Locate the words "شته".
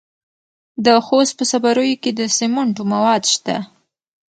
3.33-3.57